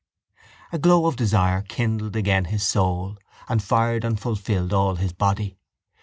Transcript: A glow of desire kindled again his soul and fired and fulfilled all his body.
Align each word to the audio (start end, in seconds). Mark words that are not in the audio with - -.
A 0.71 0.79
glow 0.79 1.05
of 1.05 1.15
desire 1.15 1.61
kindled 1.61 2.15
again 2.15 2.45
his 2.45 2.63
soul 2.63 3.19
and 3.47 3.61
fired 3.61 4.03
and 4.03 4.19
fulfilled 4.19 4.73
all 4.73 4.95
his 4.95 5.13
body. 5.13 5.59